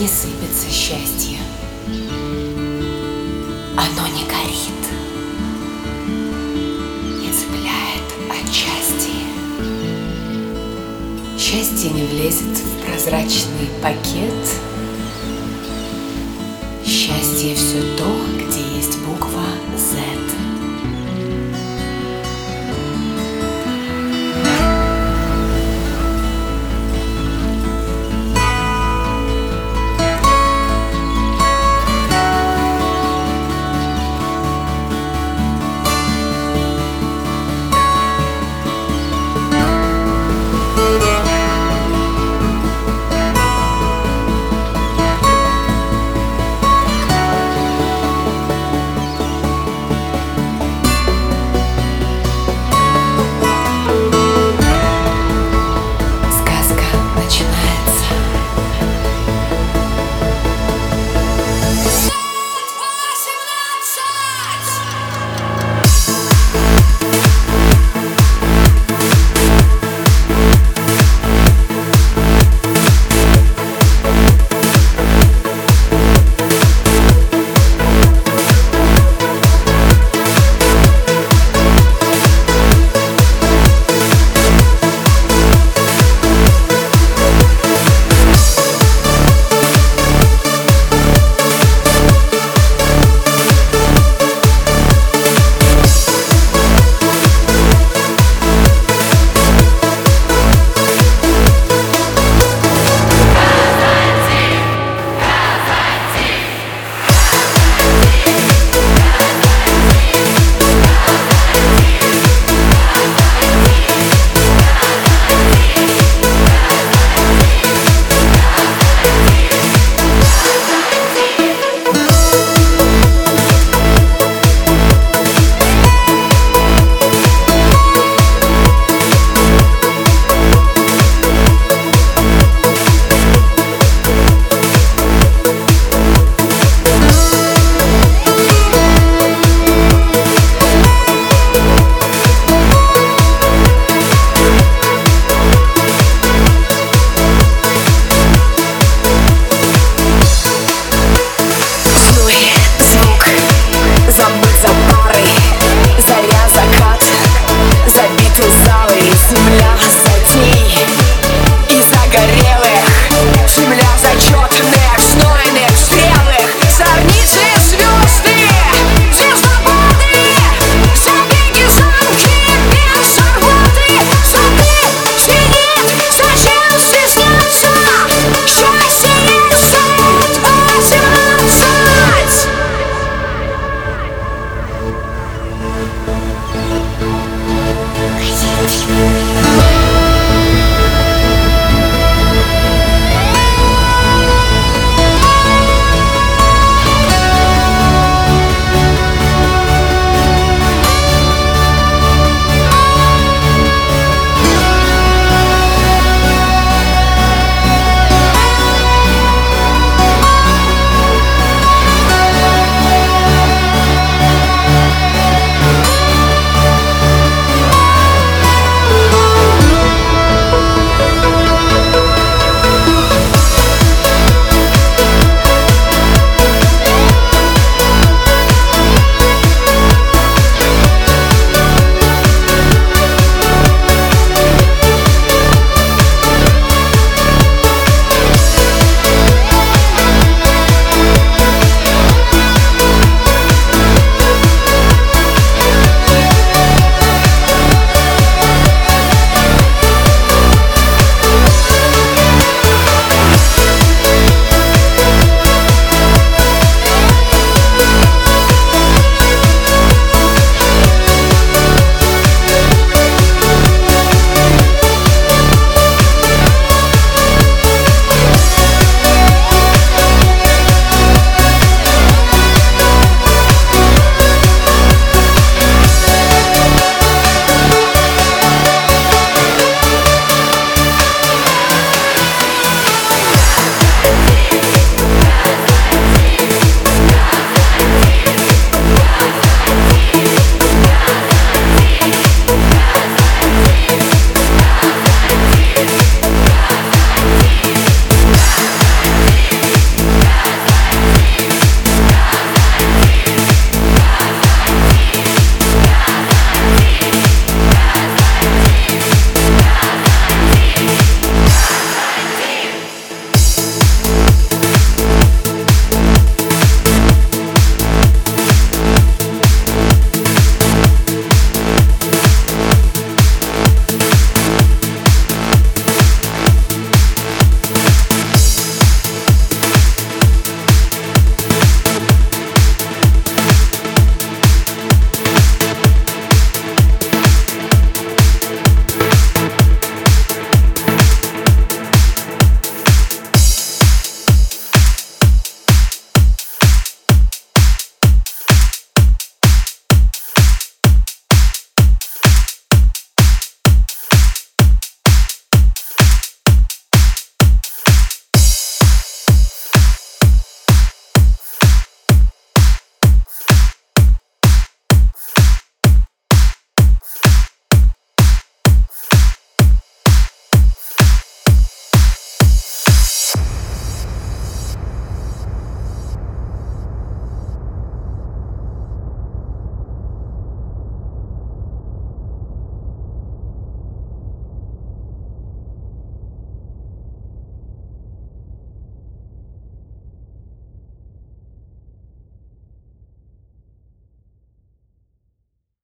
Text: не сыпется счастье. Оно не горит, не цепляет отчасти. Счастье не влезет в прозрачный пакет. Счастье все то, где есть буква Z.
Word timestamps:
не 0.00 0.08
сыпется 0.08 0.70
счастье. 0.70 1.36
Оно 3.76 4.06
не 4.08 4.24
горит, 4.24 4.82
не 7.20 7.30
цепляет 7.30 8.08
отчасти. 8.30 9.12
Счастье 11.38 11.90
не 11.90 12.04
влезет 12.04 12.56
в 12.56 12.86
прозрачный 12.86 13.68
пакет. 13.82 14.48
Счастье 16.86 17.54
все 17.54 17.82
то, 17.98 18.10
где 18.38 18.78
есть 18.78 18.98
буква 19.00 19.44
Z. 19.76 20.49